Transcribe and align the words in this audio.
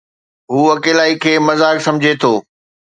هو 0.51 0.61
اڪيلائي 0.75 1.13
کي 1.25 1.33
مذاق 1.49 1.77
سمجهي 1.89 2.13
ٿو 2.21 2.33